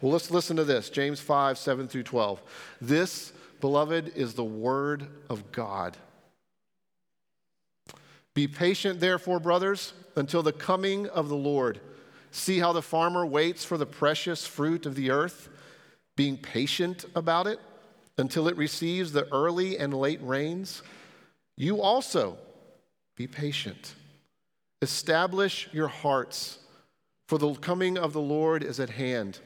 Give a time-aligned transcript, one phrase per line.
[0.00, 2.42] Well, let's listen to this James 5, 7 through 12.
[2.80, 5.96] This, beloved, is the word of God.
[8.32, 11.80] Be patient, therefore, brothers, until the coming of the Lord.
[12.30, 15.48] See how the farmer waits for the precious fruit of the earth,
[16.16, 17.58] being patient about it
[18.16, 20.82] until it receives the early and late rains.
[21.56, 22.38] You also
[23.16, 23.94] be patient.
[24.80, 26.58] Establish your hearts,
[27.28, 29.40] for the coming of the Lord is at hand.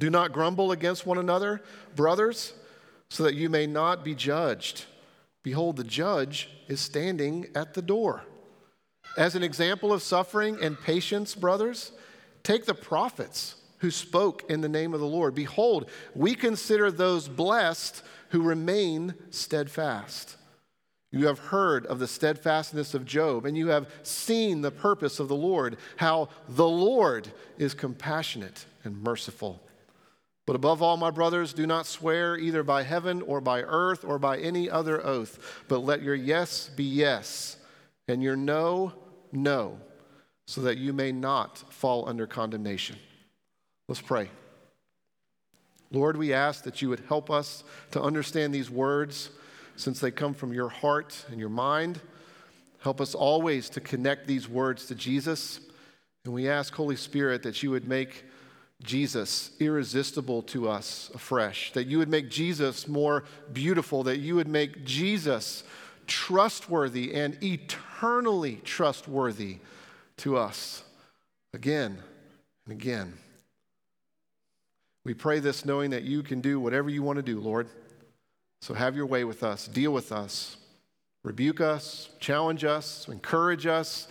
[0.00, 1.60] Do not grumble against one another,
[1.94, 2.54] brothers,
[3.10, 4.86] so that you may not be judged.
[5.42, 8.22] Behold, the judge is standing at the door.
[9.18, 11.92] As an example of suffering and patience, brothers,
[12.42, 15.34] take the prophets who spoke in the name of the Lord.
[15.34, 20.36] Behold, we consider those blessed who remain steadfast.
[21.12, 25.28] You have heard of the steadfastness of Job, and you have seen the purpose of
[25.28, 29.60] the Lord, how the Lord is compassionate and merciful.
[30.50, 34.18] But above all, my brothers, do not swear either by heaven or by earth or
[34.18, 37.56] by any other oath, but let your yes be yes
[38.08, 38.92] and your no,
[39.30, 39.78] no,
[40.48, 42.96] so that you may not fall under condemnation.
[43.86, 44.28] Let's pray.
[45.92, 49.30] Lord, we ask that you would help us to understand these words
[49.76, 52.00] since they come from your heart and your mind.
[52.80, 55.60] Help us always to connect these words to Jesus.
[56.24, 58.24] And we ask, Holy Spirit, that you would make
[58.82, 64.48] Jesus irresistible to us afresh, that you would make Jesus more beautiful, that you would
[64.48, 65.64] make Jesus
[66.06, 69.58] trustworthy and eternally trustworthy
[70.18, 70.82] to us
[71.52, 71.98] again
[72.66, 73.14] and again.
[75.04, 77.68] We pray this knowing that you can do whatever you want to do, Lord.
[78.62, 80.56] So have your way with us, deal with us,
[81.22, 84.08] rebuke us, challenge us, encourage us,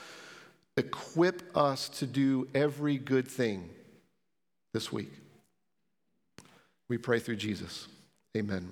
[0.77, 3.69] equip us to do every good thing
[4.73, 5.11] this week.
[6.87, 7.87] We pray through Jesus.
[8.35, 8.71] Amen.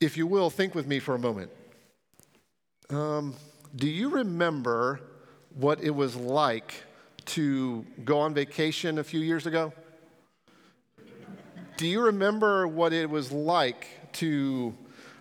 [0.00, 1.50] If you will, think with me for a moment.
[2.88, 3.34] Um,
[3.76, 5.00] do you remember
[5.54, 6.84] what it was like
[7.26, 9.72] to go on vacation a few years ago?
[11.76, 14.74] Do you remember what it was like to,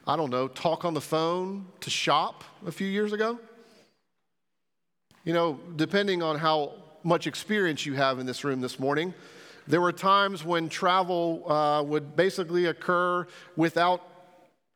[0.08, 3.40] I don't know, talk on the phone, to shop a few years ago?
[5.30, 6.74] You know, depending on how
[7.04, 9.14] much experience you have in this room this morning,
[9.68, 14.02] there were times when travel uh, would basically occur without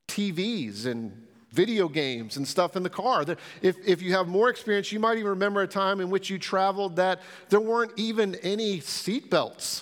[0.08, 3.26] TVs and video games and stuff in the car.
[3.64, 6.38] If, if you have more experience, you might even remember a time in which you
[6.38, 9.82] traveled that there weren't even any seatbelts.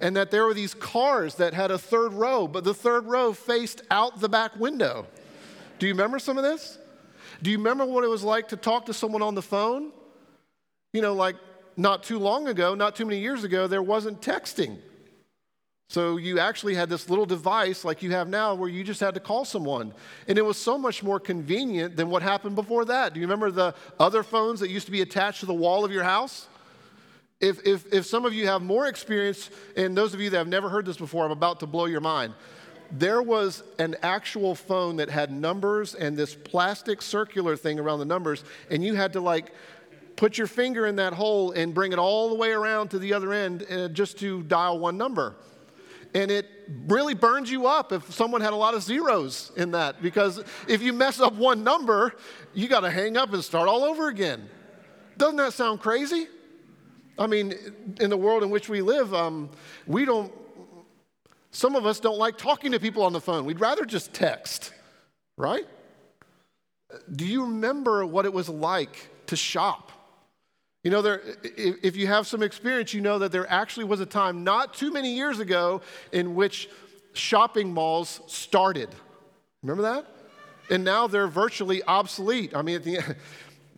[0.00, 3.32] And that there were these cars that had a third row, but the third row
[3.32, 5.06] faced out the back window.
[5.78, 6.78] Do you remember some of this?
[7.42, 9.92] Do you remember what it was like to talk to someone on the phone?
[10.92, 11.36] You know, like
[11.76, 14.78] not too long ago, not too many years ago, there wasn't texting.
[15.88, 19.14] So you actually had this little device like you have now where you just had
[19.14, 19.92] to call someone.
[20.26, 23.14] And it was so much more convenient than what happened before that.
[23.14, 25.92] Do you remember the other phones that used to be attached to the wall of
[25.92, 26.48] your house?
[27.40, 30.48] If, if, if some of you have more experience, and those of you that have
[30.48, 32.34] never heard this before, I'm about to blow your mind
[32.90, 38.04] there was an actual phone that had numbers and this plastic circular thing around the
[38.04, 39.52] numbers, and you had to like
[40.16, 43.12] put your finger in that hole and bring it all the way around to the
[43.12, 45.34] other end uh, just to dial one number.
[46.14, 46.48] And it
[46.86, 50.80] really burns you up if someone had a lot of zeros in that, because if
[50.80, 52.14] you mess up one number,
[52.54, 54.48] you got to hang up and start all over again.
[55.18, 56.26] Doesn't that sound crazy?
[57.18, 57.54] I mean,
[58.00, 59.50] in the world in which we live, um,
[59.86, 60.32] we don't
[61.56, 63.46] some of us don't like talking to people on the phone.
[63.46, 64.74] We'd rather just text,
[65.38, 65.64] right?
[67.14, 69.90] Do you remember what it was like to shop?
[70.84, 71.22] You know, there,
[71.56, 74.92] if you have some experience, you know that there actually was a time not too
[74.92, 75.80] many years ago
[76.12, 76.68] in which
[77.14, 78.90] shopping malls started.
[79.62, 80.06] Remember that?
[80.68, 82.54] And now they're virtually obsolete.
[82.54, 83.00] I mean, the,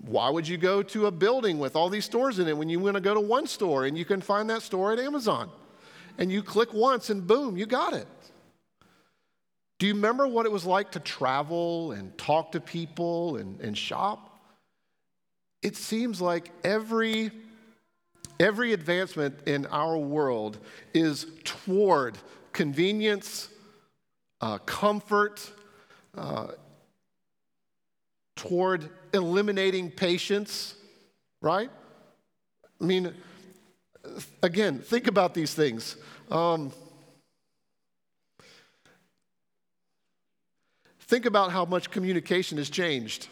[0.01, 2.81] why would you go to a building with all these stores in it when you
[2.81, 5.49] want to go to one store and you can find that store at Amazon?
[6.19, 8.07] And you click once and boom, you got it.
[9.79, 13.79] Do you remember what it was like to travel and talk to people and, and
[13.79, 14.41] shop?
[15.63, 17.31] It seems like every,
[18.41, 20.59] every advancement in our world
[20.93, 22.19] is toward
[22.53, 23.49] convenience,
[24.41, 25.49] uh, comfort,
[26.17, 26.49] uh,
[28.35, 30.75] toward eliminating patience,
[31.41, 31.71] right?
[32.81, 33.15] I mean,
[34.43, 35.97] again, think about these things.
[36.31, 36.73] Um,
[41.01, 43.29] think about how much communication has changed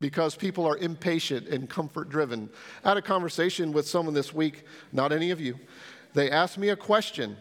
[0.00, 2.50] because people are impatient and comfort driven.
[2.84, 5.58] I had a conversation with someone this week, not any of you.
[6.12, 7.36] They asked me a question,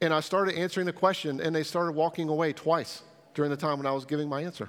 [0.00, 3.02] and I started answering the question, and they started walking away twice
[3.34, 4.68] during the time when I was giving my answer.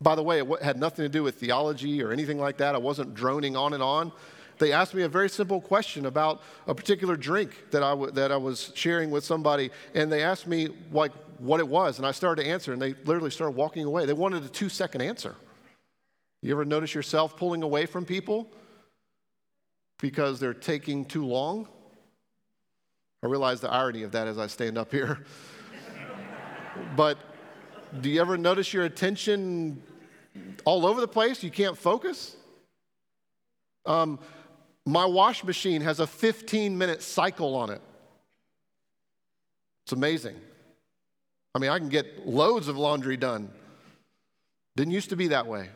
[0.00, 2.74] By the way, it had nothing to do with theology or anything like that.
[2.74, 4.12] I wasn't droning on and on.
[4.60, 8.30] They asked me a very simple question about a particular drink that I, w- that
[8.30, 12.12] I was sharing with somebody, and they asked me like what it was, and I
[12.12, 14.04] started to answer, and they literally started walking away.
[14.04, 15.34] They wanted a two second answer.
[16.42, 18.50] You ever notice yourself pulling away from people
[19.98, 21.66] because they're taking too long?
[23.22, 25.24] I realize the irony of that as I stand up here.
[26.96, 27.16] but
[28.02, 29.82] do you ever notice your attention
[30.66, 31.42] all over the place?
[31.42, 32.36] You can't focus?
[33.86, 34.18] Um,
[34.90, 37.80] my wash machine has a 15 minute cycle on it.
[39.84, 40.36] It's amazing.
[41.54, 43.50] I mean, I can get loads of laundry done.
[44.76, 45.68] Didn't used to be that way.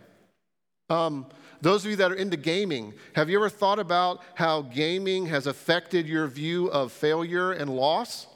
[0.89, 1.27] Um,
[1.61, 5.47] those of you that are into gaming, have you ever thought about how gaming has
[5.47, 8.27] affected your view of failure and loss?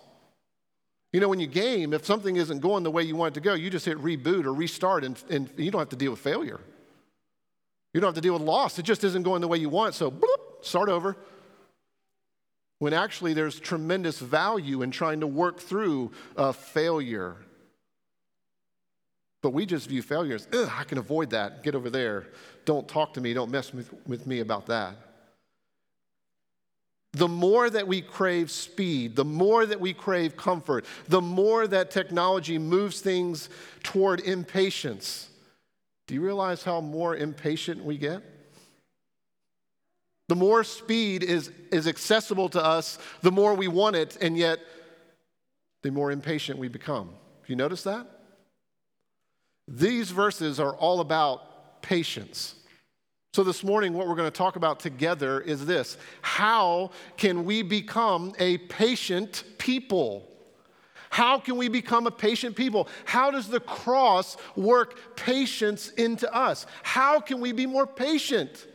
[1.13, 3.41] You know, when you game, if something isn't going the way you want it to
[3.41, 6.21] go, you just hit reboot or restart and, and you don't have to deal with
[6.21, 6.61] failure.
[7.95, 8.79] You don't have to deal with loss.
[8.79, 11.17] It just isn't going the way you want, so bloop, start over.
[12.79, 17.37] When actually there's tremendous value in trying to work through a failure.
[19.43, 22.29] But we just view failure as, I can avoid that, get over there.
[22.65, 24.97] Don't talk to me, don't mess with me about that
[27.13, 31.91] the more that we crave speed, the more that we crave comfort, the more that
[31.91, 33.49] technology moves things
[33.83, 35.29] toward impatience.
[36.07, 38.23] Do you realize how more impatient we get?
[40.29, 44.61] The more speed is, is accessible to us, the more we want it, and yet
[45.83, 47.11] the more impatient we become.
[47.47, 48.07] You notice that?
[49.67, 52.55] These verses are all about patience.
[53.35, 57.63] So, this morning, what we're going to talk about together is this How can we
[57.63, 60.29] become a patient people?
[61.11, 62.89] How can we become a patient people?
[63.07, 66.67] How does the cross work patience into us?
[66.83, 68.67] How can we be more patient?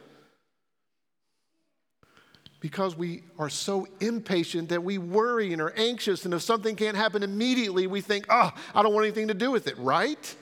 [2.64, 6.96] Because we are so impatient that we worry and are anxious, and if something can't
[6.96, 10.36] happen immediately, we think, oh, I don't want anything to do with it, right?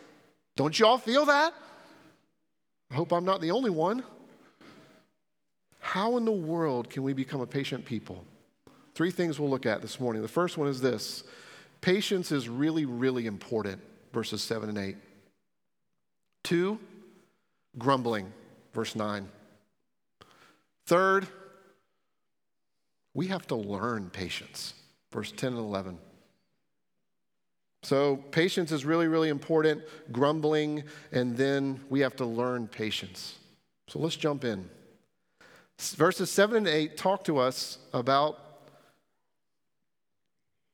[0.56, 1.52] Don't you all feel that?
[2.92, 4.04] I hope I'm not the only one.
[5.80, 8.24] How in the world can we become a patient people?
[8.94, 10.22] Three things we'll look at this morning.
[10.22, 11.24] The first one is this
[11.82, 13.82] patience is really, really important,
[14.14, 14.96] verses 7 and 8.
[16.44, 16.78] Two,
[17.80, 18.32] grumbling,
[18.76, 19.28] verse 9.
[20.86, 21.28] Third,
[23.14, 24.74] we have to learn patience,
[25.12, 25.98] verse 10 and 11.
[27.84, 29.82] So, patience is really, really important,
[30.12, 33.40] grumbling, and then we have to learn patience.
[33.88, 34.70] So, let's jump in.
[35.80, 38.38] Verses 7 and 8 talk to us about,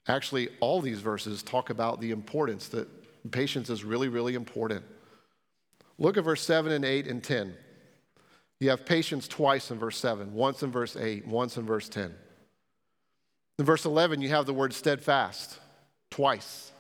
[0.08, 2.90] actually, all these verses talk about the importance that
[3.32, 4.84] patience is really, really important.
[5.98, 7.56] Look at verse 7 and 8 and 10.
[8.60, 12.14] You have patience twice in verse 7, once in verse 8, once in verse 10.
[13.60, 15.60] In verse 11, you have the word steadfast
[16.12, 16.72] twice.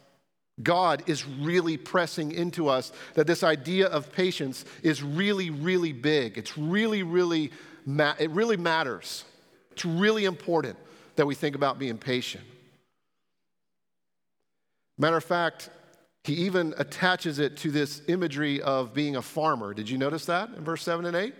[0.61, 6.37] God is really pressing into us that this idea of patience is really, really big.
[6.37, 7.51] It's really, really,
[7.85, 9.23] ma- it really matters.
[9.71, 10.77] It's really important
[11.15, 12.43] that we think about being patient.
[14.97, 15.69] Matter of fact,
[16.23, 19.73] he even attaches it to this imagery of being a farmer.
[19.73, 21.33] Did you notice that in verse 7 and 8?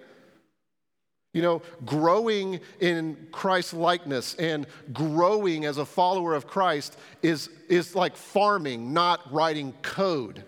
[1.34, 7.96] You know, growing in Christ's likeness and growing as a follower of Christ is, is
[7.96, 10.44] like farming, not writing code.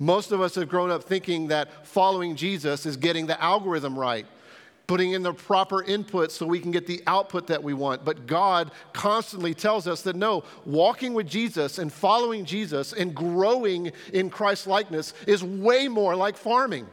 [0.00, 4.26] Most of us have grown up thinking that following Jesus is getting the algorithm right,
[4.88, 8.04] putting in the proper input so we can get the output that we want.
[8.04, 13.92] But God constantly tells us that no, walking with Jesus and following Jesus and growing
[14.12, 16.88] in Christ's likeness is way more like farming.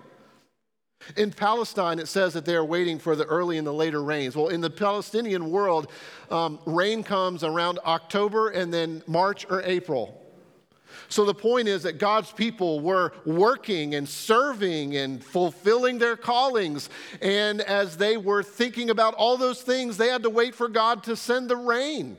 [1.15, 4.35] In Palestine, it says that they are waiting for the early and the later rains.
[4.35, 5.91] Well, in the Palestinian world,
[6.29, 10.17] um, rain comes around October and then March or April.
[11.09, 16.89] So the point is that God's people were working and serving and fulfilling their callings.
[17.21, 21.03] And as they were thinking about all those things, they had to wait for God
[21.03, 22.17] to send the rain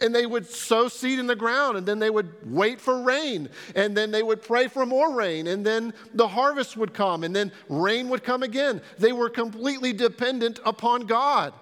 [0.00, 3.48] and they would sow seed in the ground and then they would wait for rain
[3.76, 7.34] and then they would pray for more rain and then the harvest would come and
[7.34, 8.80] then rain would come again.
[8.98, 11.52] They were completely dependent upon God.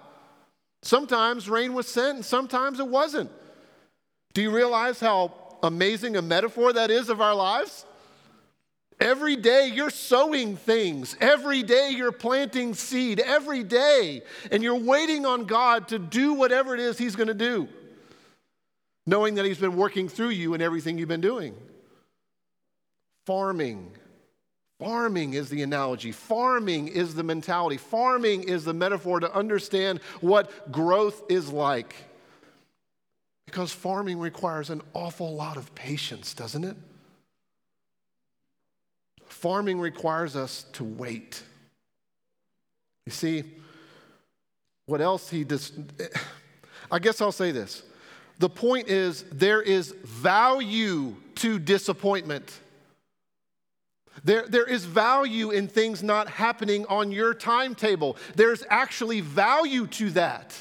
[0.81, 3.29] Sometimes rain was sent and sometimes it wasn't.
[4.33, 7.85] Do you realize how amazing a metaphor that is of our lives?
[8.99, 11.17] Every day you're sowing things.
[11.19, 13.19] Every day you're planting seed.
[13.19, 14.21] Every day.
[14.51, 17.67] And you're waiting on God to do whatever it is He's going to do,
[19.05, 21.55] knowing that He's been working through you in everything you've been doing.
[23.25, 23.91] Farming.
[24.79, 26.11] Farming is the analogy.
[26.11, 27.77] Farming is the mentality.
[27.77, 31.95] Farming is the metaphor to understand what growth is like.
[33.45, 36.75] Because farming requires an awful lot of patience, doesn't it?
[39.25, 41.43] Farming requires us to wait.
[43.05, 43.43] You see,
[44.85, 45.73] what else he does,
[46.89, 47.83] I guess I'll say this.
[48.41, 52.59] The point is, there is value to disappointment.
[54.23, 58.17] There, there is value in things not happening on your timetable.
[58.35, 60.55] There's actually value to that.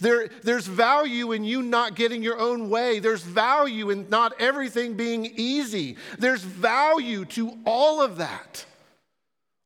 [0.00, 2.98] There, there's value in you not getting your own way.
[2.98, 5.98] There's value in not everything being easy.
[6.18, 8.66] There's value to all of that.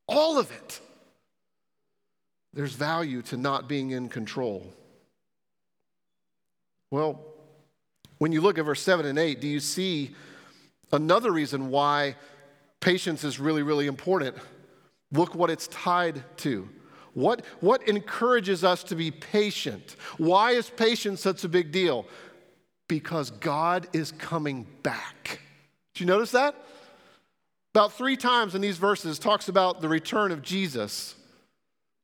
[0.05, 0.79] All of it.
[2.53, 4.71] There's value to not being in control.
[6.91, 7.30] Well,
[8.21, 10.13] when you look at verse 7 and 8, do you see
[10.93, 12.15] another reason why
[12.79, 14.37] patience is really, really important?
[15.11, 16.69] Look what it's tied to.
[17.15, 19.95] What, what encourages us to be patient?
[20.19, 22.05] Why is patience such a big deal?
[22.87, 25.39] Because God is coming back.
[25.95, 26.53] Did you notice that?
[27.73, 31.15] About three times in these verses talks about the return of Jesus.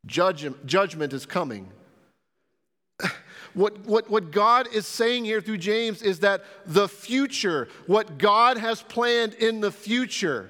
[0.08, 1.70] Judge, judgment is coming.
[3.54, 8.58] What, what, what God is saying here through James is that the future, what God
[8.58, 10.50] has planned in the future,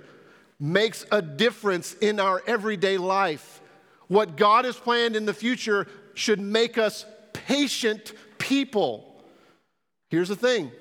[0.60, 3.62] makes a difference in our everyday life.
[4.08, 9.24] What God has planned in the future should make us patient people.
[10.10, 10.72] Here's the thing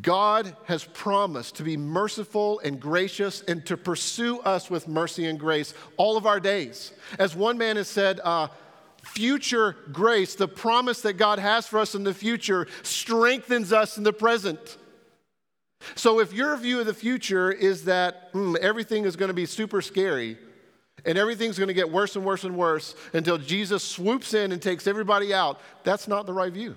[0.00, 5.38] God has promised to be merciful and gracious and to pursue us with mercy and
[5.38, 6.92] grace all of our days.
[7.18, 8.48] As one man has said, uh,
[9.02, 14.04] future grace, the promise that God has for us in the future, strengthens us in
[14.04, 14.78] the present.
[15.94, 19.46] So if your view of the future is that mm, everything is going to be
[19.46, 20.36] super scary
[21.04, 24.60] and everything's going to get worse and worse and worse until Jesus swoops in and
[24.60, 26.76] takes everybody out, that's not the right view.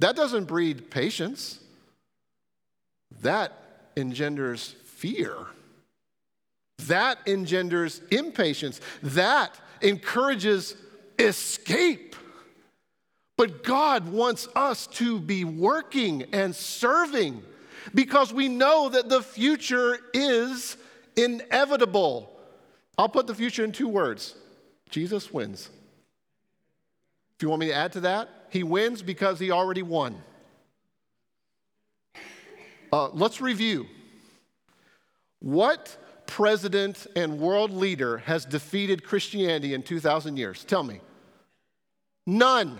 [0.00, 1.60] That doesn't breed patience.
[3.22, 3.52] That
[3.96, 5.34] engenders fear.
[6.86, 8.80] That engenders impatience.
[9.02, 10.76] That encourages
[11.18, 12.16] escape.
[13.36, 17.42] But God wants us to be working and serving
[17.94, 20.76] because we know that the future is
[21.16, 22.30] inevitable.
[22.96, 24.34] I'll put the future in two words
[24.90, 25.70] Jesus wins.
[27.36, 30.20] If you want me to add to that, he wins because he already won.
[32.92, 33.86] Uh, let's review.
[35.40, 35.96] What
[36.26, 40.64] president and world leader has defeated Christianity in 2,000 years?
[40.64, 41.00] Tell me.
[42.28, 42.78] None.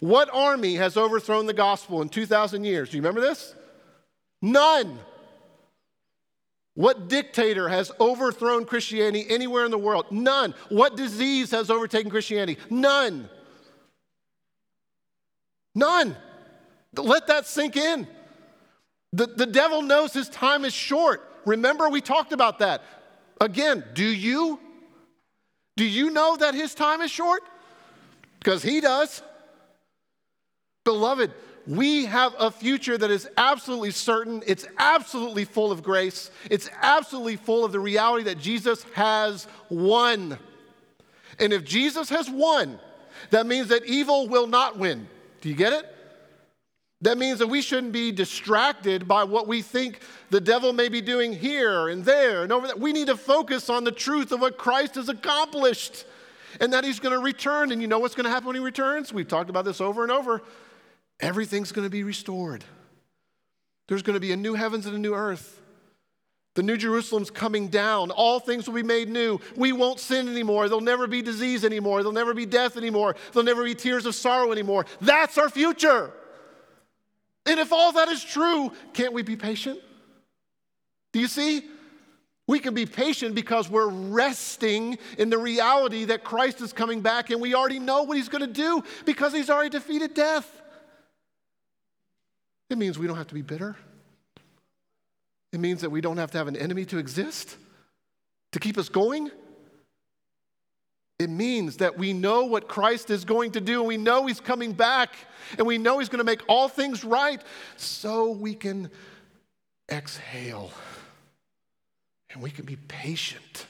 [0.00, 2.88] What army has overthrown the gospel in 2,000 years?
[2.88, 3.54] Do you remember this?
[4.40, 4.98] None.
[6.72, 10.06] What dictator has overthrown Christianity anywhere in the world?
[10.10, 10.54] None.
[10.70, 12.58] What disease has overtaken Christianity?
[12.70, 13.28] None.
[15.74, 16.16] None.
[16.96, 18.08] Let that sink in.
[19.12, 21.22] The, the devil knows his time is short.
[21.44, 22.82] Remember, we talked about that.
[23.42, 24.58] Again, do you?
[25.76, 27.42] Do you know that his time is short?
[28.44, 29.22] Because he does.
[30.84, 31.32] Beloved,
[31.66, 34.42] we have a future that is absolutely certain.
[34.46, 36.30] It's absolutely full of grace.
[36.50, 40.38] It's absolutely full of the reality that Jesus has won.
[41.38, 42.78] And if Jesus has won,
[43.30, 45.08] that means that evil will not win.
[45.40, 45.86] Do you get it?
[47.00, 51.00] That means that we shouldn't be distracted by what we think the devil may be
[51.00, 52.76] doing here and there and over there.
[52.76, 56.04] We need to focus on the truth of what Christ has accomplished
[56.60, 57.72] and that he's going to return.
[57.72, 59.12] And you know what's going to happen when he returns?
[59.12, 60.42] We've talked about this over and over
[61.20, 62.64] everything's going to be restored.
[63.88, 65.60] There's going to be a new heavens and a new earth.
[66.54, 68.10] The new Jerusalem's coming down.
[68.10, 69.40] All things will be made new.
[69.56, 70.68] We won't sin anymore.
[70.68, 71.98] There'll never be disease anymore.
[71.98, 73.16] There'll never be death anymore.
[73.32, 74.86] There'll never be tears of sorrow anymore.
[75.00, 76.12] That's our future.
[77.44, 79.80] And if all that is true, can't we be patient?
[81.12, 81.64] Do you see?
[82.46, 87.30] We can be patient because we're resting in the reality that Christ is coming back
[87.30, 90.60] and we already know what he's going to do because he's already defeated death.
[92.68, 93.76] It means we don't have to be bitter.
[95.52, 97.56] It means that we don't have to have an enemy to exist,
[98.52, 99.30] to keep us going.
[101.20, 104.40] It means that we know what Christ is going to do, and we know He's
[104.40, 105.14] coming back,
[105.56, 107.40] and we know He's going to make all things right,
[107.76, 108.90] so we can
[109.88, 110.72] exhale,
[112.34, 113.66] and we can be patient.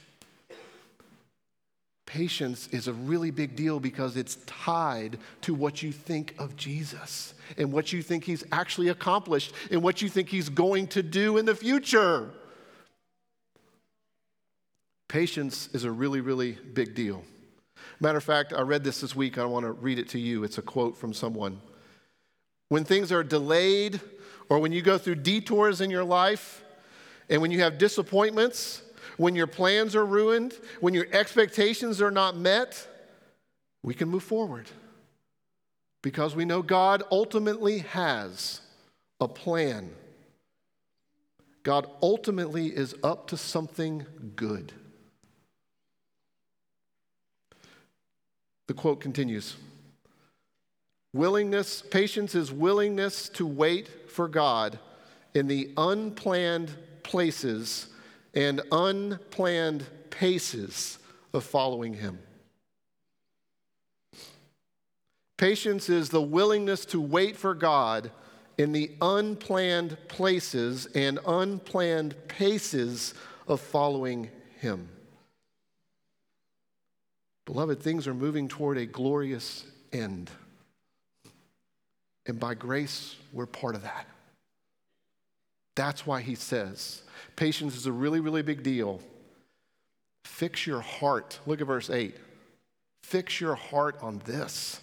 [2.06, 7.34] Patience is a really big deal because it's tied to what you think of Jesus
[7.58, 11.36] and what you think he's actually accomplished and what you think he's going to do
[11.36, 12.30] in the future.
[15.08, 17.22] Patience is a really, really big deal.
[18.00, 19.38] Matter of fact, I read this this week.
[19.38, 20.44] I want to read it to you.
[20.44, 21.60] It's a quote from someone.
[22.68, 24.00] When things are delayed,
[24.48, 26.63] or when you go through detours in your life,
[27.28, 28.82] and when you have disappointments,
[29.16, 32.86] when your plans are ruined, when your expectations are not met,
[33.82, 34.68] we can move forward.
[36.02, 38.60] Because we know God ultimately has
[39.20, 39.90] a plan.
[41.62, 44.04] God ultimately is up to something
[44.36, 44.72] good.
[48.66, 49.56] The quote continues
[51.14, 54.78] Willingness, patience is willingness to wait for God
[55.32, 57.86] in the unplanned places
[58.34, 60.98] and unplanned paces
[61.32, 62.18] of following Him.
[65.36, 68.10] Patience is the willingness to wait for God
[68.58, 73.14] in the unplanned places and unplanned paces
[73.46, 74.30] of following
[74.60, 74.88] Him.
[77.44, 80.30] Beloved, things are moving toward a glorious end.
[82.26, 84.06] And by grace, we're part of that.
[85.74, 87.02] That's why he says
[87.36, 89.00] patience is a really, really big deal.
[90.24, 91.38] Fix your heart.
[91.46, 92.14] Look at verse 8.
[93.02, 94.80] Fix your heart on this.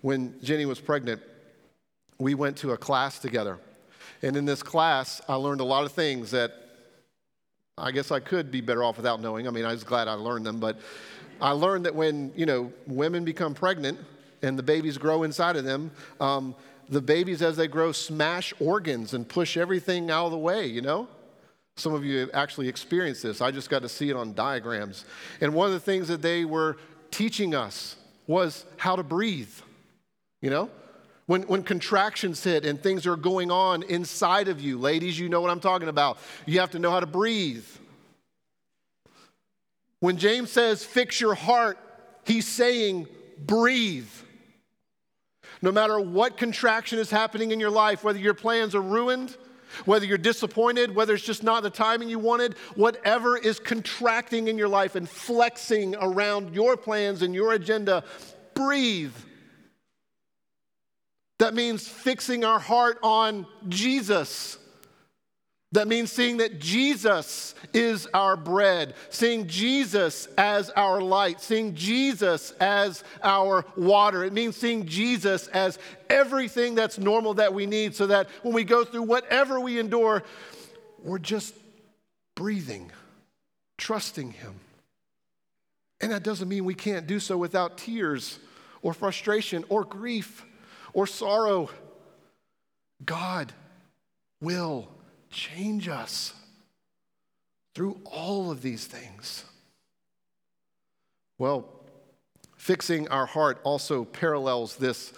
[0.00, 1.20] When Jenny was pregnant,
[2.18, 3.58] we went to a class together.
[4.22, 6.52] And in this class, I learned a lot of things that
[7.78, 9.46] I guess I could be better off without knowing.
[9.46, 10.78] I mean, I was glad I learned them, but
[11.40, 13.98] I learned that when, you know, women become pregnant
[14.42, 16.54] and the babies grow inside of them, um,
[16.90, 20.80] the babies, as they grow, smash organs and push everything out of the way, you
[20.80, 21.08] know?
[21.76, 23.40] Some of you have actually experienced this.
[23.40, 25.04] I just got to see it on diagrams.
[25.40, 26.76] And one of the things that they were
[27.10, 29.52] teaching us was how to breathe,
[30.42, 30.68] you know?
[31.26, 35.40] When, when contractions hit and things are going on inside of you, ladies, you know
[35.40, 36.18] what I'm talking about.
[36.44, 37.64] You have to know how to breathe.
[40.00, 41.78] When James says, fix your heart,
[42.24, 43.06] he's saying,
[43.38, 44.08] breathe.
[45.62, 49.36] No matter what contraction is happening in your life, whether your plans are ruined,
[49.84, 54.58] whether you're disappointed, whether it's just not the timing you wanted, whatever is contracting in
[54.58, 58.04] your life and flexing around your plans and your agenda,
[58.54, 59.14] breathe.
[61.38, 64.58] That means fixing our heart on Jesus.
[65.72, 72.50] That means seeing that Jesus is our bread, seeing Jesus as our light, seeing Jesus
[72.60, 74.24] as our water.
[74.24, 75.78] It means seeing Jesus as
[76.08, 80.24] everything that's normal that we need so that when we go through whatever we endure,
[81.04, 81.54] we're just
[82.34, 82.90] breathing,
[83.78, 84.54] trusting Him.
[86.00, 88.40] And that doesn't mean we can't do so without tears
[88.82, 90.44] or frustration or grief
[90.92, 91.70] or sorrow.
[93.04, 93.52] God
[94.40, 94.88] will
[95.30, 96.34] change us
[97.74, 99.44] through all of these things.
[101.38, 101.68] Well,
[102.56, 105.12] fixing our heart also parallels this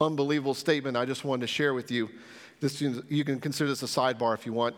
[0.00, 2.08] unbelievable statement I just wanted to share with you.
[2.60, 4.74] This, you can consider this a sidebar if you want.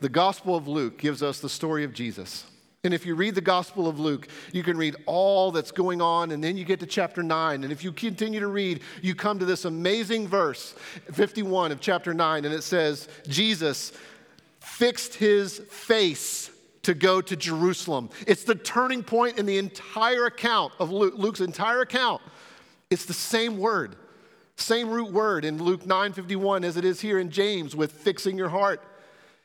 [0.00, 2.44] The Gospel of Luke gives us the story of Jesus.
[2.84, 6.32] And if you read the Gospel of Luke, you can read all that's going on,
[6.32, 7.64] and then you get to chapter 9.
[7.64, 10.74] And if you continue to read, you come to this amazing verse,
[11.12, 13.92] 51 of chapter 9, and it says, Jesus
[14.64, 16.50] fixed his face
[16.82, 18.10] to go to Jerusalem.
[18.26, 22.22] It's the turning point in the entire account of Luke, Luke's entire account.
[22.90, 23.96] It's the same word,
[24.56, 28.50] same root word in Luke 9:51 as it is here in James with fixing your
[28.50, 28.82] heart.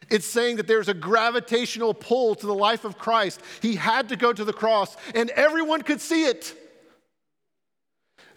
[0.09, 3.41] It's saying that there's a gravitational pull to the life of Christ.
[3.61, 6.55] He had to go to the cross, and everyone could see it.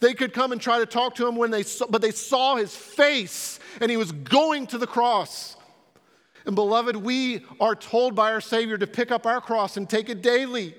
[0.00, 2.56] They could come and try to talk to him when they saw, but they saw
[2.56, 5.56] his face, and he was going to the cross.
[6.46, 10.08] And beloved, we are told by our Savior to pick up our cross and take
[10.08, 10.74] it daily.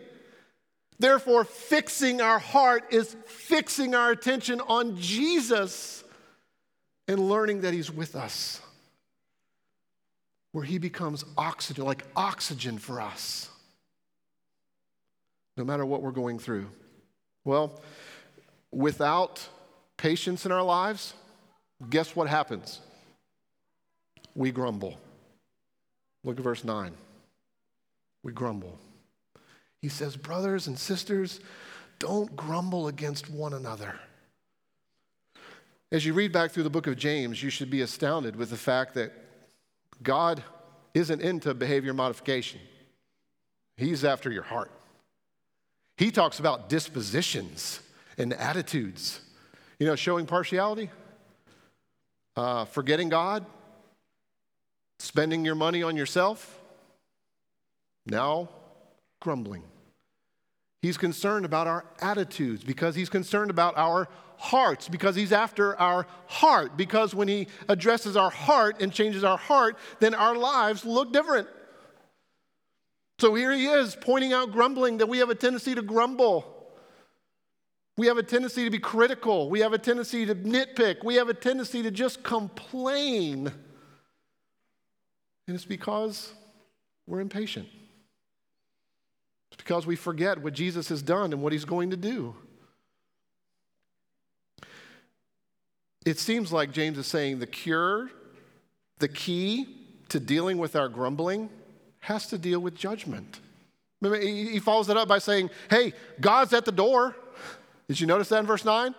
[0.99, 6.04] Therefore, fixing our heart is fixing our attention on Jesus
[7.08, 8.62] and learning that He's with us
[10.54, 13.49] where he becomes oxygen, like oxygen for us,
[15.58, 16.67] no matter what we're going through.
[17.43, 17.82] Well,
[18.71, 19.45] without
[19.97, 21.15] patience in our lives,
[21.89, 22.80] guess what happens?
[24.36, 24.97] We grumble.
[26.23, 26.93] Look at verse 9.
[28.23, 28.79] We grumble.
[29.81, 31.39] He says, Brothers and sisters,
[31.99, 33.99] don't grumble against one another.
[35.91, 38.57] As you read back through the book of James, you should be astounded with the
[38.57, 39.12] fact that
[40.01, 40.41] God
[40.93, 42.59] isn't into behavior modification,
[43.77, 44.71] He's after your heart.
[45.97, 47.79] He talks about dispositions
[48.17, 49.21] and attitudes.
[49.79, 50.89] You know, showing partiality,
[52.36, 53.45] uh, forgetting God,
[55.03, 56.59] spending your money on yourself,
[58.05, 58.47] now
[59.19, 59.63] grumbling.
[60.81, 66.07] He's concerned about our attitudes because he's concerned about our hearts, because he's after our
[66.27, 66.77] heart.
[66.77, 71.47] Because when he addresses our heart and changes our heart, then our lives look different.
[73.19, 76.45] So here he is pointing out grumbling that we have a tendency to grumble.
[77.97, 79.49] We have a tendency to be critical.
[79.49, 81.03] We have a tendency to nitpick.
[81.03, 83.51] We have a tendency to just complain.
[85.47, 86.34] And it's because
[87.08, 87.67] we're impatient.
[89.51, 92.36] It's because we forget what Jesus has done and what he's going to do.
[96.06, 98.10] It seems like James is saying the cure,
[98.99, 99.67] the key
[100.10, 101.49] to dealing with our grumbling
[101.99, 103.39] has to deal with judgment.
[104.01, 107.15] He follows it up by saying, Hey, God's at the door.
[107.88, 108.93] Did you notice that in verse 9?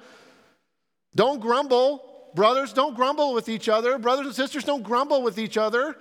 [1.15, 2.31] Don't grumble.
[2.35, 3.99] Brothers, don't grumble with each other.
[3.99, 5.97] Brothers and sisters, don't grumble with each other.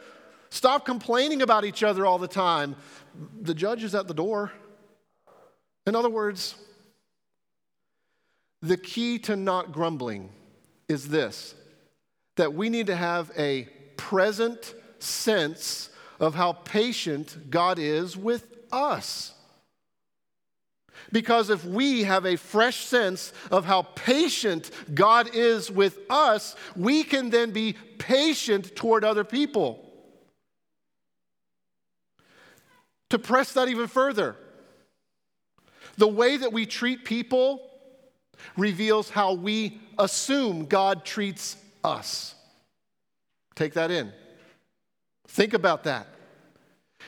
[0.54, 2.76] Stop complaining about each other all the time.
[3.42, 4.52] The judge is at the door.
[5.88, 6.54] In other words,
[8.62, 10.30] the key to not grumbling
[10.88, 11.56] is this
[12.36, 13.64] that we need to have a
[13.98, 15.90] present sense
[16.20, 19.34] of how patient God is with us.
[21.12, 27.04] Because if we have a fresh sense of how patient God is with us, we
[27.04, 29.83] can then be patient toward other people.
[33.10, 34.36] To press that even further,
[35.98, 37.70] the way that we treat people
[38.58, 42.36] reveals how we assume God treats us.
[43.56, 44.12] Take that in.
[45.28, 46.08] Think about that.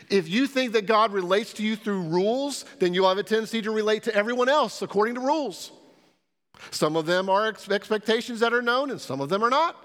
[0.10, 3.62] If you think that God relates to you through rules, then you'll have a tendency
[3.62, 5.72] to relate to everyone else according to rules.
[6.72, 9.76] Some of them are expectations that are known, and some of them are not.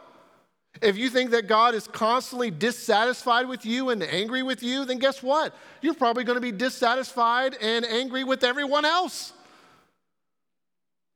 [0.83, 4.99] If you think that God is constantly dissatisfied with you and angry with you, then
[4.99, 5.55] guess what?
[5.83, 9.33] You're probably going to be dissatisfied and angry with everyone else.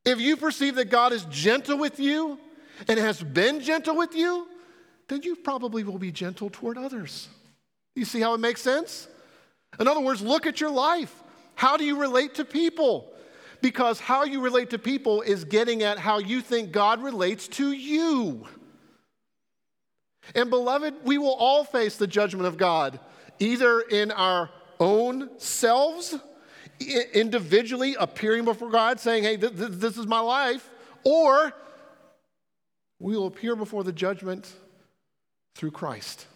[0.04, 2.38] If you perceive that God is gentle with you
[2.88, 4.48] and has been gentle with you,
[5.08, 7.28] then you probably will be gentle toward others.
[7.94, 9.08] You see how it makes sense?
[9.78, 11.22] In other words, look at your life.
[11.54, 13.12] How do you relate to people?
[13.62, 17.72] Because how you relate to people is getting at how you think God relates to
[17.72, 18.46] you.
[20.34, 22.98] And beloved, we will all face the judgment of God,
[23.38, 26.16] either in our own selves,
[27.12, 30.68] individually appearing before God saying, hey, th- th- this is my life,
[31.04, 31.52] or
[32.98, 34.52] we will appear before the judgment
[35.54, 36.26] through Christ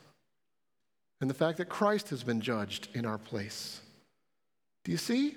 [1.20, 3.80] and the fact that Christ has been judged in our place.
[4.84, 5.34] Do you see?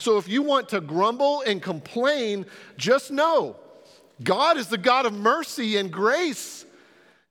[0.00, 2.46] So if you want to grumble and complain,
[2.76, 3.56] just know
[4.22, 6.64] God is the God of mercy and grace.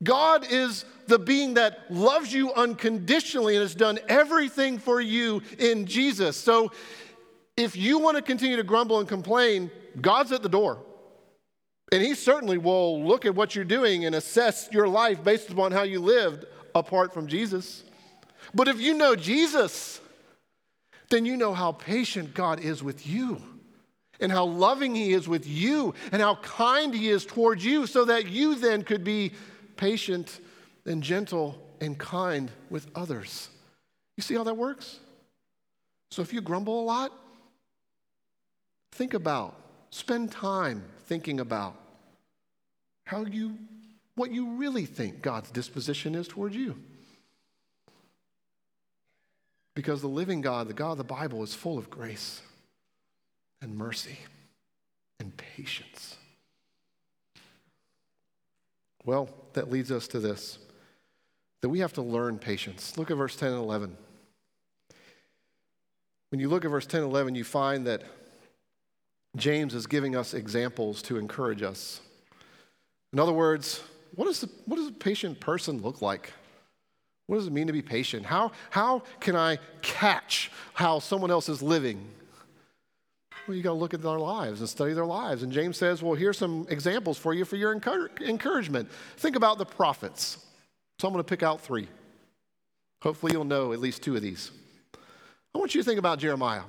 [0.04, 5.86] God is the being that loves you unconditionally and has done everything for you in
[5.86, 6.38] Jesus.
[6.38, 6.72] So
[7.58, 10.80] if you want to continue to grumble and complain, God's at the door.
[11.92, 15.72] And He certainly will look at what you're doing and assess your life based upon
[15.72, 17.84] how you lived apart from Jesus.
[18.54, 20.00] But if you know Jesus,
[21.10, 23.42] then you know how patient God is with you
[24.20, 28.06] and how loving He is with you and how kind He is towards you so
[28.06, 29.34] that you then could be
[29.80, 30.42] patient
[30.86, 33.48] and gentle and kind with others.
[34.18, 35.00] You see how that works?
[36.12, 37.14] So if you grumble a lot,
[38.92, 39.56] think about,
[39.90, 41.76] spend time thinking about
[43.06, 43.58] how you
[44.16, 46.76] what you really think God's disposition is towards you.
[49.76, 52.42] Because the living God, the God of the Bible, is full of grace
[53.62, 54.18] and mercy
[55.22, 56.18] and patience.
[59.06, 60.58] Well, that leads us to this
[61.62, 62.98] that we have to learn patience.
[62.98, 63.98] Look at verse 10 and 11.
[66.30, 68.04] When you look at verse 10 and 11, you find that
[69.36, 72.02] James is giving us examples to encourage us.
[73.12, 73.82] In other words,
[74.16, 76.32] what, is the, what does a patient person look like?
[77.28, 78.26] What does it mean to be patient?
[78.26, 82.08] How, how can I catch how someone else is living?
[83.50, 85.42] Well, you got to look at their lives and study their lives.
[85.42, 88.92] And James says, well, here's some examples for you for your encouragement.
[89.18, 90.46] Think about the prophets.
[91.00, 91.88] So I'm going to pick out three.
[93.02, 94.52] Hopefully, you'll know at least two of these.
[94.94, 96.62] I want you to think about Jeremiah.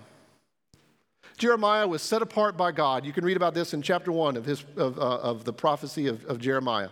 [1.36, 3.04] Jeremiah was set apart by God.
[3.04, 6.06] You can read about this in chapter one of, his, of, uh, of the prophecy
[6.06, 6.88] of, of Jeremiah.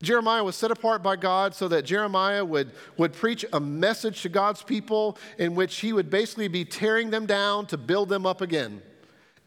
[0.00, 4.28] Jeremiah was set apart by God so that Jeremiah would, would preach a message to
[4.28, 8.40] God's people in which he would basically be tearing them down to build them up
[8.40, 8.80] again.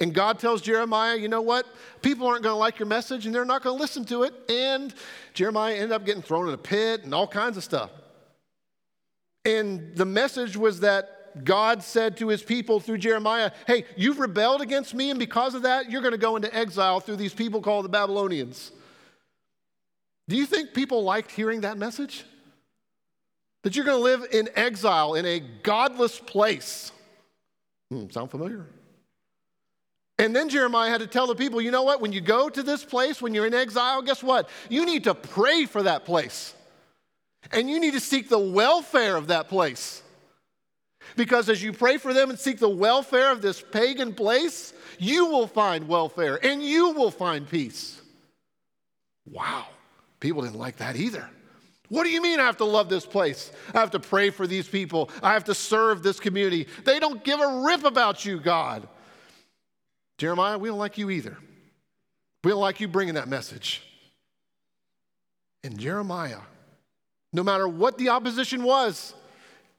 [0.01, 1.67] And God tells Jeremiah, you know what?
[2.01, 4.33] People aren't going to like your message and they're not going to listen to it.
[4.49, 4.93] And
[5.33, 7.91] Jeremiah ended up getting thrown in a pit and all kinds of stuff.
[9.45, 14.61] And the message was that God said to his people through Jeremiah, hey, you've rebelled
[14.61, 17.61] against me, and because of that, you're going to go into exile through these people
[17.61, 18.71] called the Babylonians.
[20.27, 22.23] Do you think people liked hearing that message?
[23.63, 26.91] That you're going to live in exile in a godless place.
[27.89, 28.65] Hmm, sound familiar?
[30.17, 31.99] And then Jeremiah had to tell the people, you know what?
[31.99, 34.49] When you go to this place, when you're in exile, guess what?
[34.69, 36.53] You need to pray for that place.
[37.51, 40.03] And you need to seek the welfare of that place.
[41.15, 45.25] Because as you pray for them and seek the welfare of this pagan place, you
[45.25, 47.99] will find welfare and you will find peace.
[49.25, 49.65] Wow.
[50.21, 51.29] People didn't like that either.
[51.89, 53.51] What do you mean I have to love this place?
[53.73, 55.09] I have to pray for these people.
[55.21, 56.67] I have to serve this community.
[56.85, 58.87] They don't give a rip about you, God.
[60.17, 61.37] Jeremiah, we don't like you either.
[62.45, 63.83] We don't like you bringing that message.
[65.65, 66.39] And Jeremiah,
[67.33, 69.13] no matter what the opposition was,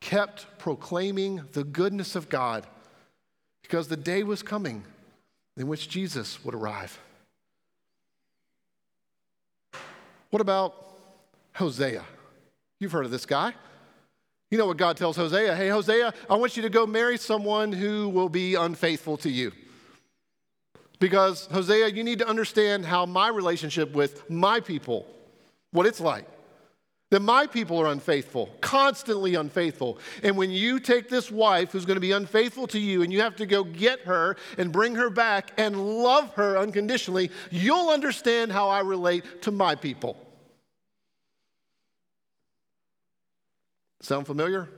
[0.01, 2.67] kept proclaiming the goodness of God
[3.63, 4.85] because the day was coming
[5.57, 6.99] in which Jesus would arrive.
[10.33, 10.75] What about
[11.57, 12.03] Hosea?
[12.81, 13.53] You've heard of this guy.
[14.51, 15.55] You know what God tells Hosea?
[15.55, 19.53] Hey, Hosea, I want you to go marry someone who will be unfaithful to you.
[20.99, 25.07] Because, Hosea, you need to understand how my relationship with my people,
[25.71, 26.27] what it's like.
[27.13, 29.99] That my people are unfaithful, constantly unfaithful.
[30.23, 33.21] And when you take this wife who's going to be unfaithful to you and you
[33.21, 38.51] have to go get her and bring her back and love her unconditionally, you'll understand
[38.51, 40.17] how I relate to my people.
[44.01, 44.71] Sound familiar?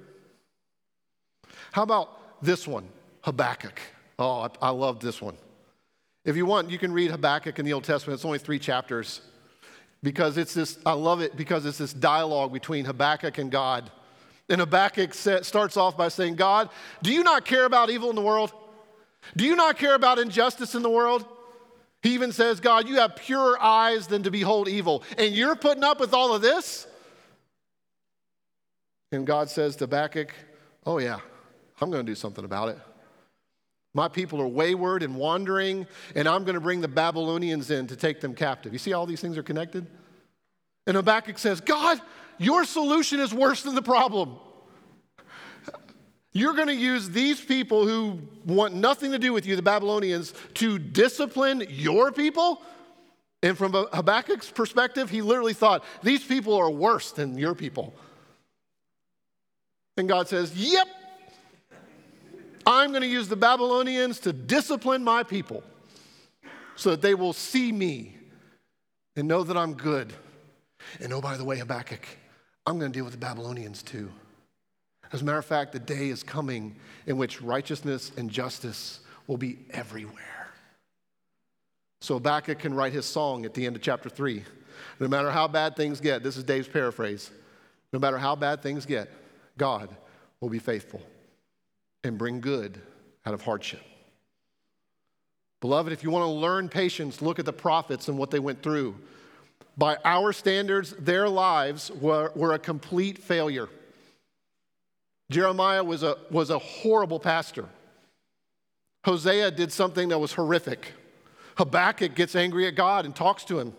[1.70, 2.88] How about this one,
[3.20, 3.80] Habakkuk?
[4.18, 5.36] Oh, I, I love this one.
[6.24, 8.16] If you want, you can read Habakkuk in the Old Testament.
[8.16, 9.20] It's only three chapters
[10.04, 13.90] because it's this, I love it because it's this dialogue between Habakkuk and God.
[14.50, 16.68] And Habakkuk starts off by saying, God,
[17.02, 18.52] do you not care about evil in the world?
[19.34, 21.24] Do you not care about injustice in the world?
[22.02, 25.02] He even says, God, you have purer eyes than to behold evil.
[25.16, 26.86] And you're putting up with all of this?
[29.10, 30.34] And God says to Habakkuk,
[30.84, 31.20] Oh, yeah,
[31.80, 32.78] I'm going to do something about it.
[33.94, 37.96] My people are wayward and wandering, and I'm going to bring the Babylonians in to
[37.96, 38.72] take them captive.
[38.72, 39.86] You see, all these things are connected?
[40.86, 42.00] And Habakkuk says, God,
[42.36, 44.36] your solution is worse than the problem.
[46.32, 50.34] You're going to use these people who want nothing to do with you, the Babylonians,
[50.54, 52.60] to discipline your people?
[53.44, 57.94] And from Habakkuk's perspective, he literally thought, these people are worse than your people.
[59.96, 60.88] And God says, Yep,
[62.66, 65.62] I'm going to use the Babylonians to discipline my people
[66.76, 68.16] so that they will see me
[69.16, 70.12] and know that I'm good.
[71.00, 72.06] And oh, by the way, Habakkuk,
[72.66, 74.10] I'm going to deal with the Babylonians too.
[75.12, 76.74] As a matter of fact, the day is coming
[77.06, 80.48] in which righteousness and justice will be everywhere.
[82.00, 84.42] So Habakkuk can write his song at the end of chapter 3.
[85.00, 87.30] No matter how bad things get, this is Dave's paraphrase.
[87.92, 89.10] No matter how bad things get,
[89.56, 89.88] God
[90.40, 91.00] will be faithful
[92.04, 92.80] and bring good
[93.26, 93.82] out of hardship.
[95.60, 98.62] Beloved, if you want to learn patience, look at the prophets and what they went
[98.62, 98.94] through.
[99.78, 103.68] By our standards, their lives were, were a complete failure.
[105.30, 107.66] Jeremiah was a, was a horrible pastor.
[109.04, 110.92] Hosea did something that was horrific.
[111.56, 113.72] Habakkuk gets angry at God and talks to him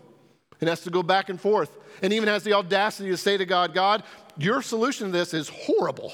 [0.60, 1.70] and has to go back and forth
[2.02, 4.02] and even has the audacity to say to God, God,
[4.36, 6.12] your solution to this is horrible.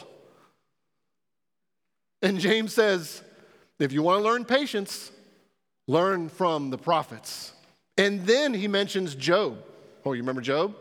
[2.22, 3.22] And James says,
[3.78, 5.10] if you want to learn patience,
[5.88, 7.52] learn from the prophets.
[7.98, 9.58] And then he mentions Job.
[10.04, 10.76] Oh, you remember Job?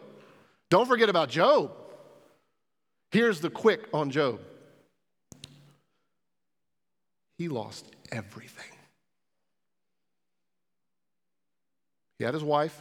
[0.69, 1.71] Don't forget about Job.
[3.09, 4.39] Here's the quick on Job
[7.37, 8.71] he lost everything.
[12.19, 12.77] He had his wife,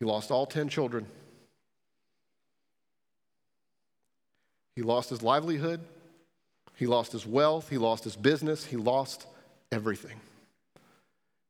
[0.00, 1.06] he lost all 10 children,
[4.74, 5.80] he lost his livelihood,
[6.80, 9.26] he lost his wealth, he lost his business, he lost
[9.70, 10.18] everything.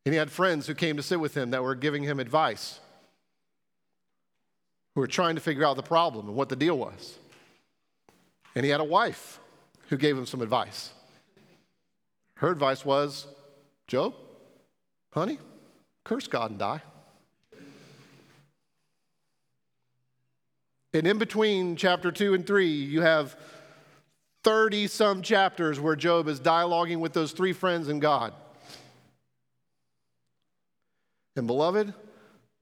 [0.04, 2.80] And he had friends who came to sit with him that were giving him advice,
[4.96, 7.16] who were trying to figure out the problem and what the deal was.
[8.56, 9.38] And he had a wife
[9.88, 10.90] who gave him some advice.
[12.34, 13.28] Her advice was
[13.86, 14.14] Job,
[15.12, 15.38] honey,
[16.02, 16.82] curse God and die.
[20.92, 23.36] And in between chapter two and three, you have
[24.44, 28.32] 30 some chapters where Job is dialoguing with those three friends and God.
[31.36, 31.94] And beloved,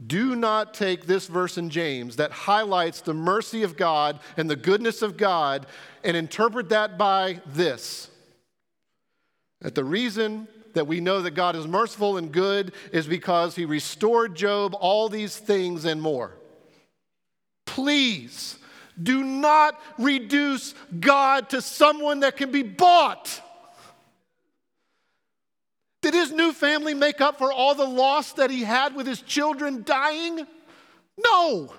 [0.04, 4.56] do not take this verse in James that highlights the mercy of God and the
[4.56, 5.66] goodness of God
[6.04, 8.10] and interpret that by this
[9.60, 13.64] that the reason that we know that God is merciful and good is because he
[13.64, 16.36] restored Job all these things and more.
[17.66, 18.56] Please
[19.02, 23.42] do not reduce God to someone that can be bought.
[26.00, 29.20] Did his new family make up for all the loss that he had with his
[29.20, 30.46] children dying?
[31.22, 31.72] No.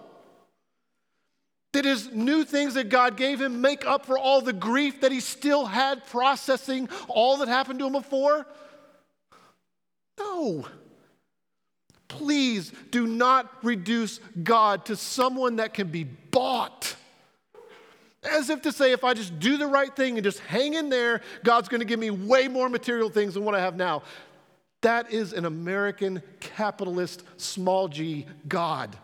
[1.71, 5.11] Did his new things that God gave him make up for all the grief that
[5.11, 8.45] he still had processing all that happened to him before?
[10.19, 10.65] No.
[12.07, 16.95] Please do not reduce God to someone that can be bought.
[18.23, 20.89] As if to say, if I just do the right thing and just hang in
[20.89, 24.03] there, God's going to give me way more material things than what I have now.
[24.81, 28.95] That is an American capitalist small g God.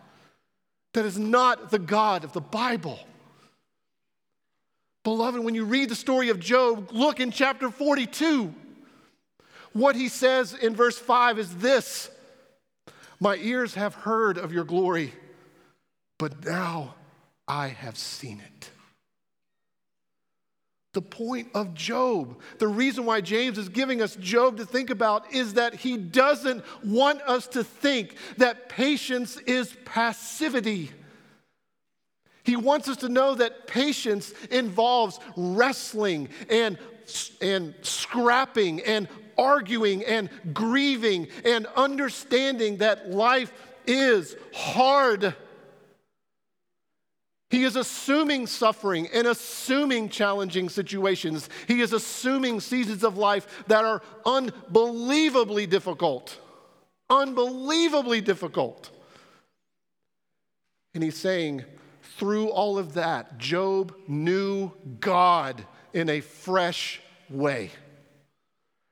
[0.93, 2.99] That is not the God of the Bible.
[5.03, 8.53] Beloved, when you read the story of Job, look in chapter 42.
[9.73, 12.09] What he says in verse 5 is this
[13.19, 15.13] My ears have heard of your glory,
[16.17, 16.95] but now
[17.47, 18.69] I have seen it
[20.95, 22.39] the point of Job.
[22.57, 26.63] The reason why James is giving us Job to think about is that he doesn't
[26.83, 30.89] want us to think that patience is passivity.
[32.43, 36.77] He wants us to know that patience involves wrestling and,
[37.41, 43.51] and scrapping and arguing and grieving and understanding that life
[43.85, 45.35] is hard.
[47.55, 51.49] He is assuming suffering and assuming challenging situations.
[51.69, 56.37] He is assuming seasons of life that are unbelievably difficult.
[57.09, 58.89] Unbelievably difficult.
[60.93, 61.63] And he's saying,
[62.17, 67.71] through all of that, Job knew God in a fresh way.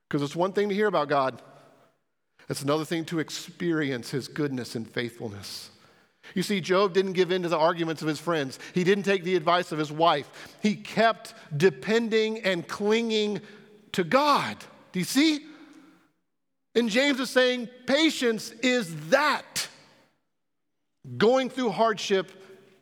[0.08, 1.41] Because it's one thing to hear about God,
[2.47, 5.69] it's another thing to experience his goodness and faithfulness.
[6.34, 8.58] You see, Job didn't give in to the arguments of his friends.
[8.74, 10.58] He didn't take the advice of his wife.
[10.62, 13.42] He kept depending and clinging
[13.92, 14.58] to God.
[14.92, 15.46] Do you see?
[16.76, 19.68] And James is saying patience is that
[21.18, 22.32] going through hardship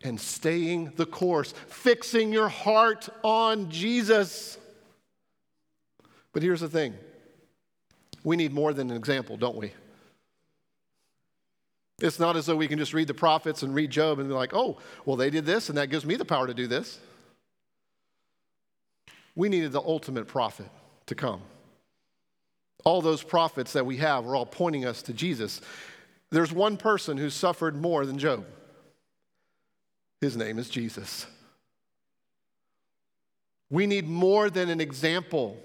[0.04, 4.58] and staying the course, fixing your heart on Jesus.
[6.34, 6.96] But here's the thing
[8.24, 9.74] we need more than an example, don't we?
[12.02, 14.34] It's not as though we can just read the prophets and read Job and be
[14.34, 17.00] like, oh, well, they did this and that gives me the power to do this.
[19.36, 20.70] We needed the ultimate prophet
[21.06, 21.42] to come.
[22.84, 25.62] All those prophets that we have are all pointing us to Jesus.
[26.32, 28.46] There's one person who suffered more than Job.
[30.20, 31.28] His name is Jesus.
[33.70, 35.58] We need more than an example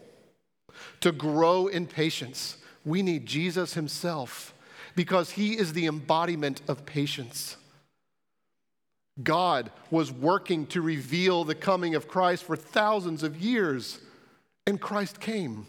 [1.00, 2.58] to grow in patience.
[2.84, 4.54] We need Jesus himself
[4.96, 7.56] because he is the embodiment of patience.
[9.22, 14.00] God was working to reveal the coming of Christ for thousands of years,
[14.66, 15.66] and Christ came.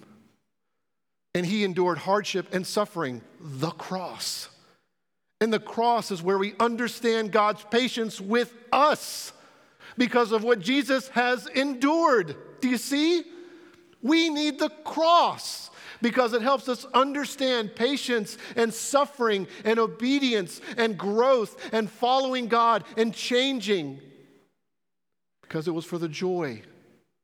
[1.35, 4.49] And he endured hardship and suffering, the cross.
[5.39, 9.33] And the cross is where we understand God's patience with us
[9.97, 12.35] because of what Jesus has endured.
[12.59, 13.23] Do you see?
[14.01, 15.69] We need the cross
[16.01, 22.83] because it helps us understand patience and suffering and obedience and growth and following God
[22.97, 23.99] and changing.
[25.41, 26.62] Because it was for the joy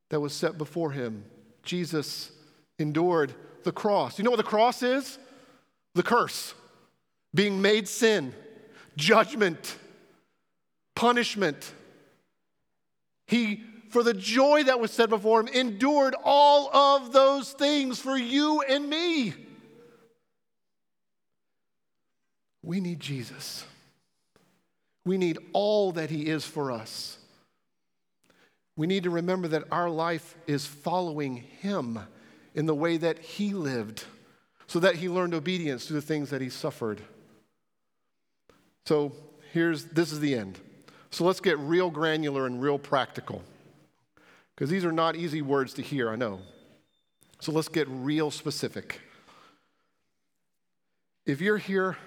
[0.10, 1.26] that was set before him.
[1.64, 2.32] Jesus
[2.80, 3.34] endured
[3.64, 4.18] the cross.
[4.18, 5.18] You know what the cross is?
[5.96, 6.54] The curse,
[7.34, 8.34] being made sin,
[8.98, 9.78] judgment,
[10.96, 11.74] punishment.
[13.28, 13.64] He
[13.94, 18.62] for the joy that was set before him, endured all of those things for you
[18.62, 19.36] and me.
[22.64, 23.66] We need Jesus.
[25.06, 27.18] We need all that he is for us.
[28.76, 32.00] We need to remember that our life is following him
[32.56, 34.06] in the way that he lived,
[34.66, 37.00] so that he learned obedience to the things that he suffered.
[38.86, 39.12] So
[39.52, 40.60] here's this is the end.
[41.12, 43.44] So let's get real granular and real practical.
[44.64, 46.40] Because these are not easy words to hear, I know.
[47.42, 49.02] So let's get real specific.
[51.26, 51.98] If you're here,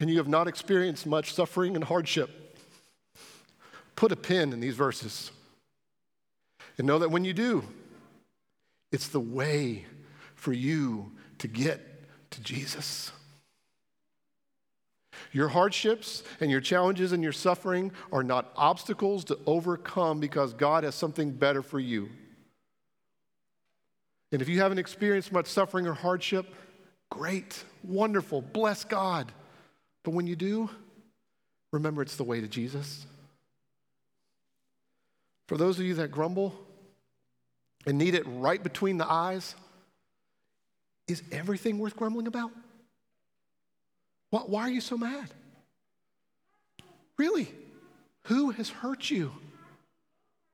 [0.00, 2.58] and you have not experienced much suffering and hardship,
[3.94, 5.30] put a pin in these verses
[6.76, 7.62] and know that when you do,
[8.90, 9.86] it's the way
[10.34, 12.02] for you to get
[12.32, 13.12] to Jesus.
[15.32, 20.84] Your hardships and your challenges and your suffering are not obstacles to overcome because God
[20.84, 22.08] has something better for you.
[24.32, 26.54] And if you haven't experienced much suffering or hardship,
[27.10, 29.32] great, wonderful, bless God.
[30.04, 30.70] But when you do,
[31.72, 33.06] remember it's the way to Jesus.
[35.48, 36.54] For those of you that grumble
[37.86, 39.56] and need it right between the eyes,
[41.08, 42.52] is everything worth grumbling about?
[44.30, 45.30] Why are you so mad?
[47.16, 47.52] Really?
[48.24, 49.32] Who has hurt you?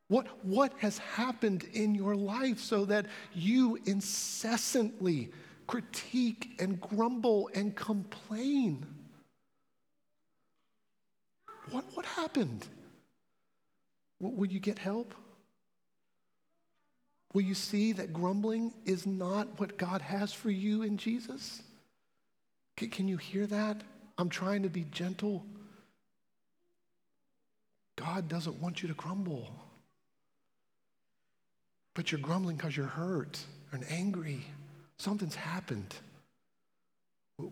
[0.09, 5.31] What, what has happened in your life so that you incessantly
[5.67, 8.87] critique and grumble and complain?
[11.71, 12.67] What, what happened?
[14.21, 15.15] Will you get help?
[17.35, 21.63] Will you see that grumbling is not what God has for you in Jesus?
[22.77, 23.83] Can, can you hear that?
[24.19, 25.45] I'm trying to be gentle.
[27.97, 29.51] God doesn't want you to grumble.
[31.95, 33.39] But you're grumbling because you're hurt
[33.73, 34.45] and angry.
[34.99, 35.95] Something's happened.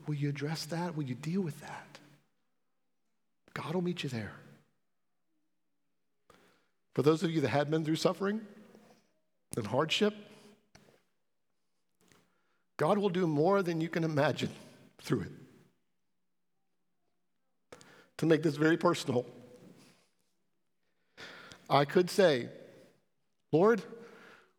[0.07, 0.97] Will you address that?
[0.97, 1.99] Will you deal with that?
[3.55, 4.33] God will meet you there.
[6.95, 8.41] For those of you that had been through suffering
[9.57, 10.15] and hardship,
[12.77, 14.51] God will do more than you can imagine
[15.05, 15.33] through it.
[18.19, 19.27] To make this very personal,
[21.69, 22.49] I could say,
[23.53, 23.83] Lord,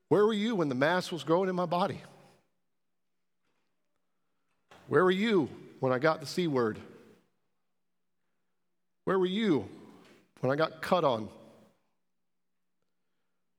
[0.09, 2.01] where were you when the mass was growing in my body?
[4.87, 6.79] Where were you when I got the C word?
[9.05, 9.67] Where were you
[10.41, 11.27] when I got cut on?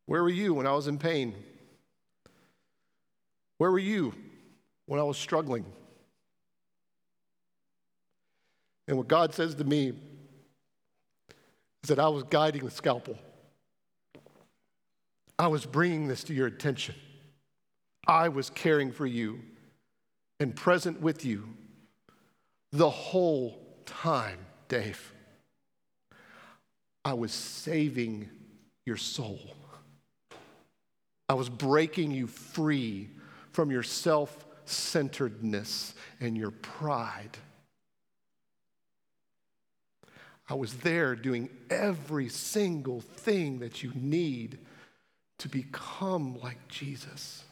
[0.06, 1.34] Where were you when I was in pain?
[3.58, 4.14] Where were you
[4.86, 5.64] when I was struggling?
[8.88, 9.94] And what God says to me is
[11.88, 13.18] that I was guiding the scalpel.
[15.38, 16.94] I was bringing this to your attention.
[18.06, 19.40] I was caring for you
[20.40, 21.48] and present with you
[22.72, 25.12] the whole time, Dave.
[27.04, 28.28] I was saving
[28.84, 29.40] your soul.
[31.28, 33.10] I was breaking you free
[33.52, 37.36] from your self centeredness and your pride.
[40.48, 44.58] I was there doing every single thing that you need
[45.38, 47.42] to become like Jesus.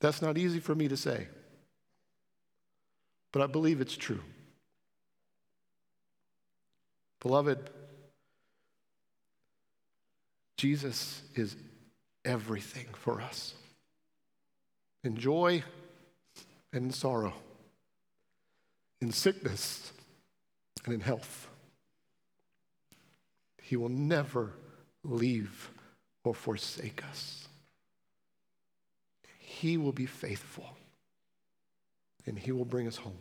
[0.00, 1.28] That's not easy for me to say,
[3.30, 4.20] but I believe it's true.
[7.20, 7.70] Beloved,
[10.56, 11.56] Jesus is
[12.24, 13.54] everything for us
[15.04, 15.62] in joy
[16.72, 17.34] and in sorrow
[19.02, 19.92] in sickness
[20.84, 21.48] and in health.
[23.60, 24.52] He will never
[25.02, 25.70] leave
[26.24, 27.48] or forsake us.
[29.38, 30.76] He will be faithful
[32.26, 33.18] and He will bring us home.